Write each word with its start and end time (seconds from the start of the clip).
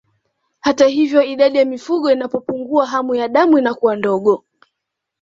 Hata 0.59 0.87
hivyo 0.87 1.23
idadi 1.23 1.57
ya 1.57 1.65
mifugo 1.65 2.11
inapopungua 2.11 2.85
hamu 2.85 3.15
ya 3.15 3.27
damu 3.27 3.57
inakuwa 3.59 3.95
ndogo 3.95 4.43